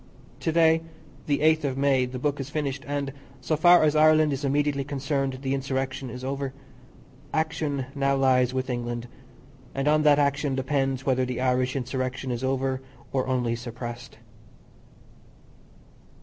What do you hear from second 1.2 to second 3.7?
the 8th of May, the book is finished, and, so